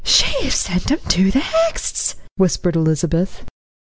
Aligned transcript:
"She 0.03 0.45
have 0.45 0.53
sent 0.55 0.91
'em 0.91 0.97
to 1.09 1.29
the 1.29 1.41
Hexts," 1.41 2.15
whispered 2.35 2.75
Elizabeth. 2.75 3.45